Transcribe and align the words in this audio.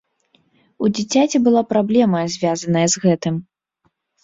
У 0.87 0.89
дзіцяці 0.99 1.41
была 1.49 1.61
праблема, 1.75 2.19
звязаная 2.39 2.85
з 2.97 3.07
гэтым. 3.07 3.35